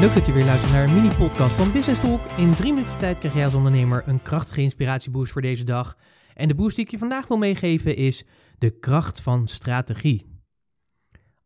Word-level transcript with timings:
Leuk 0.00 0.14
dat 0.14 0.26
je 0.26 0.32
weer 0.32 0.44
luistert 0.44 0.72
naar 0.72 0.88
een 0.88 0.94
mini-podcast 0.94 1.54
van 1.54 1.72
Business 1.72 2.00
Talk. 2.00 2.20
In 2.36 2.54
drie 2.54 2.72
minuten 2.72 2.98
tijd 2.98 3.18
krijg 3.18 3.34
jij 3.34 3.44
als 3.44 3.54
ondernemer 3.54 4.02
een 4.06 4.22
krachtige 4.22 4.60
inspiratieboost 4.60 5.32
voor 5.32 5.42
deze 5.42 5.64
dag. 5.64 5.96
En 6.34 6.48
de 6.48 6.54
boost 6.54 6.76
die 6.76 6.84
ik 6.84 6.90
je 6.90 6.98
vandaag 6.98 7.28
wil 7.28 7.36
meegeven 7.36 7.96
is 7.96 8.24
de 8.58 8.78
kracht 8.78 9.20
van 9.20 9.48
strategie. 9.48 10.26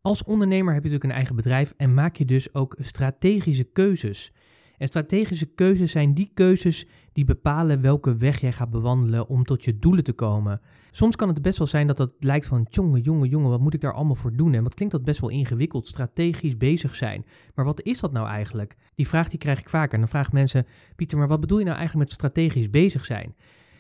Als 0.01 0.25
ondernemer 0.25 0.75
heb 0.75 0.83
je 0.83 0.89
natuurlijk 0.89 1.05
een 1.05 1.17
eigen 1.17 1.37
bedrijf 1.37 1.75
en 1.77 1.95
maak 1.95 2.17
je 2.17 2.25
dus 2.25 2.55
ook 2.55 2.77
strategische 2.81 3.65
keuzes. 3.65 4.33
En 4.81 4.87
strategische 4.87 5.47
keuzes 5.47 5.91
zijn 5.91 6.15
die 6.15 6.31
keuzes 6.35 6.87
die 7.13 7.25
bepalen 7.25 7.81
welke 7.81 8.17
weg 8.17 8.41
jij 8.41 8.53
gaat 8.53 8.71
bewandelen 8.71 9.29
om 9.29 9.45
tot 9.45 9.65
je 9.65 9.79
doelen 9.79 10.05
te 10.05 10.13
komen. 10.13 10.61
Soms 10.91 11.17
kan 11.17 11.29
het 11.29 11.43
best 11.43 11.59
wel 11.59 11.67
zijn 11.67 11.87
dat 11.87 11.99
het 11.99 12.15
lijkt 12.19 12.47
van, 12.47 12.67
jongen, 12.71 13.01
jongen, 13.01 13.29
jongen, 13.29 13.51
wat 13.51 13.61
moet 13.61 13.75
ik 13.75 13.81
daar 13.81 13.93
allemaal 13.93 14.15
voor 14.15 14.37
doen? 14.37 14.55
En 14.55 14.63
wat 14.63 14.75
klinkt 14.75 14.95
dat 14.95 15.05
best 15.05 15.21
wel 15.21 15.31
ingewikkeld, 15.31 15.87
strategisch 15.87 16.57
bezig 16.57 16.95
zijn. 16.95 17.25
Maar 17.55 17.65
wat 17.65 17.83
is 17.83 18.01
dat 18.01 18.13
nou 18.13 18.29
eigenlijk? 18.29 18.77
Die 18.95 19.09
vraag 19.09 19.29
die 19.29 19.39
krijg 19.39 19.61
ik 19.61 19.69
vaker. 19.69 19.93
En 19.93 20.01
dan 20.01 20.09
vragen 20.09 20.35
mensen, 20.35 20.67
Pieter, 20.97 21.19
maar 21.19 21.29
wat 21.29 21.41
bedoel 21.41 21.59
je 21.59 21.65
nou 21.65 21.77
eigenlijk 21.77 22.09
met 22.09 22.19
strategisch 22.19 22.71
bezig 22.71 23.05
zijn? 23.05 23.35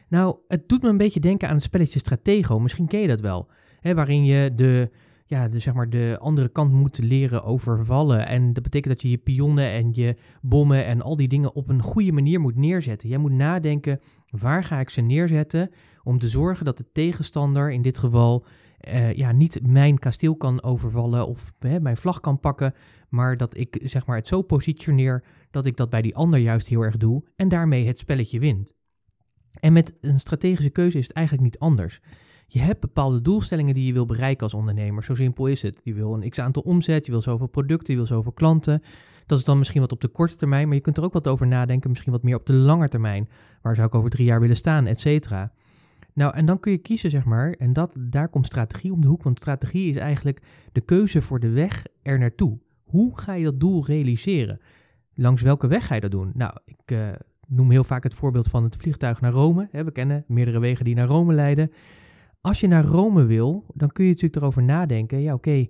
Nou, 0.09 0.37
het 0.49 0.69
doet 0.69 0.83
me 0.83 0.89
een 0.89 0.97
beetje 0.97 1.21
denken 1.21 1.49
aan 1.49 1.55
het 1.55 1.65
spelletje 1.65 1.99
Stratego. 1.99 2.59
Misschien 2.59 2.87
ken 2.87 3.01
je 3.01 3.09
dat 3.09 3.21
wel. 3.21 3.49
Hè, 3.81 3.95
waarin 3.95 4.25
je 4.25 4.55
de 4.55 4.91
ja, 5.31 5.49
de, 5.49 5.59
zeg 5.59 5.75
maar 5.75 5.91
de 5.91 6.17
andere 6.21 6.49
kant 6.49 6.73
moet 6.73 6.99
leren 6.99 7.45
overvallen. 7.45 8.27
En 8.27 8.53
dat 8.53 8.63
betekent 8.63 8.93
dat 8.93 9.03
je 9.03 9.11
je 9.11 9.19
pionnen 9.19 9.71
en 9.71 9.89
je 9.93 10.17
bommen 10.43 10.85
en 10.85 11.03
al 11.03 11.17
die 11.17 11.29
dingen 11.29 11.55
op 11.55 11.69
een 11.69 11.83
goede 11.83 12.13
manier 12.13 12.41
moet 12.41 12.57
neerzetten. 12.57 13.09
Jij 13.09 13.19
moet 13.19 13.33
nadenken, 13.33 13.99
waar 14.31 14.65
ga 14.65 14.81
ik 14.81 14.91
ze 14.91 15.01
neerzetten 15.01 15.71
om 16.03 16.19
te 16.19 16.29
zorgen 16.29 16.65
dat 16.65 16.77
de 16.77 16.93
tegenstander, 16.93 17.73
in 17.73 17.83
dit 17.83 17.99
geval, 17.99 18.45
uh, 18.89 19.13
ja, 19.13 19.33
niet 19.33 19.67
mijn 19.67 19.99
kasteel 19.99 20.37
kan 20.37 20.63
overvallen 20.63 21.27
of 21.27 21.53
hè, 21.59 21.81
mijn 21.81 21.97
vlag 21.97 22.21
kan 22.21 22.41
pakken, 22.41 22.75
maar 23.09 23.37
dat 23.37 23.57
ik 23.57 23.81
zeg 23.83 24.07
maar, 24.07 24.17
het 24.17 24.29
zo 24.29 24.43
positioneer 24.43 25.25
dat 25.51 25.67
ik 25.67 25.77
dat 25.77 25.91
bij 25.91 26.03
die 26.03 26.17
ander 26.17 26.41
juist 26.41 26.69
heel 26.69 26.83
erg 26.83 26.97
doe 26.97 27.25
en 27.37 27.49
daarmee 27.49 27.87
het 27.87 27.99
spelletje 27.99 28.39
win. 28.39 28.69
En 29.61 29.73
met 29.73 29.97
een 30.01 30.21
strategische 30.21 30.71
keuze 30.71 30.99
is 30.99 31.07
het 31.07 31.17
eigenlijk 31.17 31.45
niet 31.45 31.59
anders. 31.59 32.01
Je 32.53 32.61
hebt 32.61 32.81
bepaalde 32.81 33.21
doelstellingen 33.21 33.75
die 33.75 33.87
je 33.87 33.93
wil 33.93 34.07
bereiken 34.07 34.43
als 34.43 34.55
ondernemer. 34.55 35.05
Zo 35.05 35.15
simpel 35.15 35.47
is 35.47 35.63
het. 35.63 35.81
Je 35.83 35.95
wil 35.95 36.15
een 36.15 36.31
x 36.31 36.39
aantal 36.39 36.63
omzet, 36.63 37.07
je 37.07 37.13
wil 37.13 37.23
zoveel 37.23 37.47
producten, 37.47 37.93
je 37.93 37.99
wil 37.99 38.09
zoveel 38.09 38.33
klanten. 38.33 38.83
Dat 39.27 39.39
is 39.39 39.45
dan 39.45 39.59
misschien 39.59 39.81
wat 39.81 39.93
op 39.93 40.01
de 40.01 40.09
korte 40.09 40.37
termijn, 40.37 40.67
maar 40.67 40.77
je 40.77 40.83
kunt 40.83 40.97
er 40.97 41.05
ook 41.05 41.13
wat 41.13 41.29
over 41.29 41.47
nadenken, 41.47 41.91
misschien 41.91 42.13
wat 42.13 42.23
meer 42.23 42.37
op 42.37 42.47
de 42.47 42.53
lange 42.53 42.89
termijn. 42.89 43.29
Waar 43.63 43.75
zou 43.75 43.87
ik 43.87 43.95
over 43.95 44.11
drie 44.11 44.27
jaar 44.27 44.41
willen 44.41 44.57
staan, 44.57 44.87
et 44.87 45.01
cetera. 45.01 45.53
Nou, 46.15 46.35
en 46.35 46.47
dan 46.47 46.61
kun 46.61 46.73
je 46.73 46.79
kiezen, 46.79 47.11
zeg 47.11 47.25
maar, 47.25 47.53
en 47.53 47.73
dat, 47.73 47.97
daar 48.01 48.29
komt 48.29 48.47
strategie 48.47 48.93
om 48.93 49.01
de 49.01 49.07
hoek, 49.07 49.23
want 49.23 49.39
strategie 49.39 49.91
is 49.91 49.97
eigenlijk 49.97 50.43
de 50.73 50.81
keuze 50.81 51.23
voor 51.23 51.41
de 51.41 51.51
weg 51.51 51.87
er 52.03 52.19
naartoe. 52.19 52.59
Hoe 52.85 53.19
ga 53.19 53.35
je 53.35 53.45
dat 53.45 53.61
doel 53.61 53.87
realiseren? 53.87 54.61
Langs 55.15 55.43
welke 55.43 55.67
weg 55.67 55.87
ga 55.87 55.95
je 55.95 56.01
dat 56.01 56.11
doen? 56.11 56.31
Nou, 56.35 56.53
ik 56.65 56.93
uh, 56.93 57.09
noem 57.49 57.71
heel 57.71 57.85
vaak 57.85 58.03
het 58.03 58.15
voorbeeld 58.15 58.49
van 58.49 58.65
het 58.65 58.77
vliegtuig 58.77 59.21
naar 59.21 59.33
Rome. 59.33 59.69
we 59.73 59.93
kennen 59.93 60.25
meerdere 60.27 60.59
wegen 60.59 60.85
die 60.85 60.95
naar 60.95 61.07
Rome 61.07 61.33
leiden. 61.33 61.71
Als 62.41 62.61
je 62.61 62.67
naar 62.67 62.85
Rome 62.85 63.25
wil, 63.25 63.65
dan 63.75 63.89
kun 63.89 64.05
je 64.05 64.11
natuurlijk 64.11 64.41
erover 64.41 64.63
nadenken. 64.63 65.21
Ja, 65.21 65.35
oké, 65.35 65.67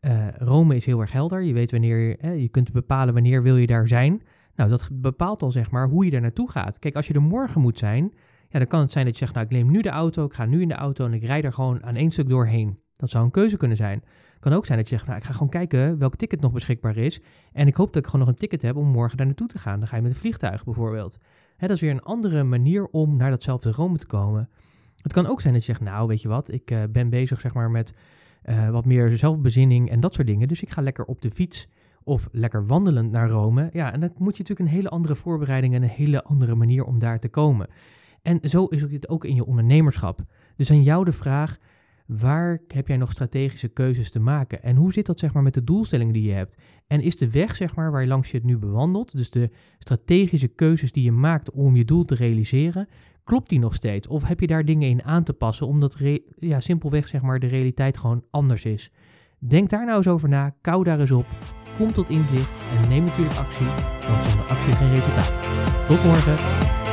eh, 0.00 0.28
Rome 0.30 0.76
is 0.76 0.86
heel 0.86 1.00
erg 1.00 1.12
helder. 1.12 1.42
Je 1.42 1.52
weet 1.52 1.70
wanneer, 1.70 2.18
eh, 2.18 2.40
je 2.40 2.48
kunt 2.48 2.72
bepalen 2.72 3.14
wanneer 3.14 3.42
wil 3.42 3.56
je 3.56 3.66
daar 3.66 3.88
zijn. 3.88 4.22
Nou, 4.54 4.70
dat 4.70 4.88
bepaalt 4.92 5.42
al 5.42 5.50
zeg 5.50 5.70
maar 5.70 5.88
hoe 5.88 6.04
je 6.04 6.10
daar 6.10 6.20
naartoe 6.20 6.50
gaat. 6.50 6.78
Kijk, 6.78 6.96
als 6.96 7.06
je 7.06 7.14
er 7.14 7.22
morgen 7.22 7.60
moet 7.60 7.78
zijn, 7.78 8.12
ja, 8.48 8.58
dan 8.58 8.68
kan 8.68 8.80
het 8.80 8.90
zijn 8.90 9.04
dat 9.04 9.14
je 9.14 9.20
zegt, 9.20 9.34
nou, 9.34 9.46
ik 9.46 9.52
neem 9.52 9.70
nu 9.70 9.80
de 9.80 9.88
auto, 9.88 10.24
ik 10.24 10.34
ga 10.34 10.44
nu 10.44 10.60
in 10.60 10.68
de 10.68 10.74
auto 10.74 11.04
en 11.04 11.12
ik 11.12 11.24
rijd 11.24 11.44
er 11.44 11.52
gewoon 11.52 11.84
aan 11.84 11.94
één 11.94 12.10
stuk 12.10 12.28
doorheen. 12.28 12.78
Dat 12.94 13.10
zou 13.10 13.24
een 13.24 13.30
keuze 13.30 13.56
kunnen 13.56 13.76
zijn. 13.76 14.02
Kan 14.38 14.52
ook 14.52 14.66
zijn 14.66 14.78
dat 14.78 14.88
je 14.88 14.94
zegt, 14.94 15.06
nou, 15.06 15.18
ik 15.18 15.24
ga 15.24 15.32
gewoon 15.32 15.48
kijken 15.48 15.98
welk 15.98 16.16
ticket 16.16 16.40
nog 16.40 16.52
beschikbaar 16.52 16.96
is. 16.96 17.20
En 17.52 17.66
ik 17.66 17.74
hoop 17.74 17.92
dat 17.92 18.02
ik 18.02 18.04
gewoon 18.04 18.20
nog 18.20 18.34
een 18.34 18.40
ticket 18.40 18.62
heb 18.62 18.76
om 18.76 18.86
morgen 18.86 19.16
daar 19.16 19.26
naartoe 19.26 19.48
te 19.48 19.58
gaan. 19.58 19.78
Dan 19.78 19.88
ga 19.88 19.96
je 19.96 20.02
met 20.02 20.10
een 20.10 20.16
vliegtuig 20.16 20.64
bijvoorbeeld. 20.64 21.18
Hè, 21.56 21.66
dat 21.66 21.76
is 21.76 21.82
weer 21.82 21.90
een 21.90 22.02
andere 22.02 22.42
manier 22.42 22.84
om 22.84 23.16
naar 23.16 23.30
datzelfde 23.30 23.70
Rome 23.70 23.98
te 23.98 24.06
komen. 24.06 24.48
Het 25.04 25.12
kan 25.12 25.26
ook 25.26 25.40
zijn 25.40 25.52
dat 25.52 25.64
je 25.64 25.72
zegt, 25.72 25.84
nou 25.84 26.06
weet 26.06 26.22
je 26.22 26.28
wat, 26.28 26.52
ik 26.52 26.70
uh, 26.70 26.82
ben 26.90 27.08
bezig 27.08 27.40
zeg 27.40 27.54
maar 27.54 27.70
met 27.70 27.94
uh, 28.44 28.70
wat 28.70 28.84
meer 28.84 29.16
zelfbezinning 29.16 29.90
en 29.90 30.00
dat 30.00 30.14
soort 30.14 30.26
dingen. 30.26 30.48
Dus 30.48 30.62
ik 30.62 30.70
ga 30.70 30.82
lekker 30.82 31.04
op 31.04 31.22
de 31.22 31.30
fiets 31.30 31.68
of 32.04 32.28
lekker 32.32 32.66
wandelend 32.66 33.10
naar 33.10 33.28
Rome. 33.28 33.68
Ja, 33.72 33.92
en 33.92 34.00
dan 34.00 34.10
moet 34.16 34.36
je 34.36 34.42
natuurlijk 34.42 34.70
een 34.70 34.76
hele 34.76 34.88
andere 34.88 35.14
voorbereiding 35.14 35.74
en 35.74 35.82
een 35.82 35.88
hele 35.88 36.24
andere 36.24 36.54
manier 36.54 36.84
om 36.84 36.98
daar 36.98 37.18
te 37.18 37.28
komen. 37.28 37.68
En 38.22 38.38
zo 38.42 38.64
is 38.64 38.82
het 38.82 39.08
ook 39.08 39.24
in 39.24 39.34
je 39.34 39.46
ondernemerschap. 39.46 40.20
Dus 40.56 40.70
aan 40.70 40.82
jou 40.82 41.04
de 41.04 41.12
vraag, 41.12 41.56
waar 42.06 42.60
heb 42.66 42.88
jij 42.88 42.96
nog 42.96 43.10
strategische 43.10 43.68
keuzes 43.68 44.10
te 44.10 44.20
maken? 44.20 44.62
En 44.62 44.76
hoe 44.76 44.92
zit 44.92 45.06
dat 45.06 45.18
zeg 45.18 45.32
maar 45.32 45.42
met 45.42 45.54
de 45.54 45.64
doelstellingen 45.64 46.12
die 46.12 46.22
je 46.22 46.32
hebt? 46.32 46.58
En 46.86 47.00
is 47.00 47.16
de 47.16 47.30
weg 47.30 47.56
zeg 47.56 47.74
maar 47.74 47.90
waar 47.90 48.06
langs 48.06 48.30
je 48.30 48.36
het 48.36 48.46
nu 48.46 48.58
bewandelt, 48.58 49.16
dus 49.16 49.30
de 49.30 49.50
strategische 49.78 50.48
keuzes 50.48 50.92
die 50.92 51.04
je 51.04 51.12
maakt 51.12 51.50
om 51.50 51.76
je 51.76 51.84
doel 51.84 52.04
te 52.04 52.14
realiseren, 52.14 52.88
klopt 53.24 53.48
die 53.48 53.58
nog 53.58 53.74
steeds? 53.74 54.08
Of 54.08 54.24
heb 54.24 54.40
je 54.40 54.46
daar 54.46 54.64
dingen 54.64 54.88
in 54.88 55.04
aan 55.04 55.22
te 55.22 55.32
passen, 55.32 55.66
omdat 55.66 55.96
ja, 56.38 56.60
simpelweg 56.60 57.06
zeg 57.06 57.22
maar, 57.22 57.38
de 57.38 57.46
realiteit 57.46 57.98
gewoon 57.98 58.24
anders 58.30 58.64
is? 58.64 58.90
Denk 59.38 59.70
daar 59.70 59.84
nou 59.84 59.96
eens 59.96 60.08
over 60.08 60.28
na, 60.28 60.54
kou 60.60 60.84
daar 60.84 61.00
eens 61.00 61.10
op, 61.10 61.26
kom 61.76 61.92
tot 61.92 62.10
inzicht 62.10 62.50
en 62.82 62.88
neem 62.88 63.04
natuurlijk 63.04 63.38
actie, 63.38 63.66
want 64.08 64.24
zonder 64.24 64.46
actie 64.46 64.72
geen 64.72 64.94
resultaat. 64.94 65.32
Tot 65.86 66.04
morgen! 66.04 66.83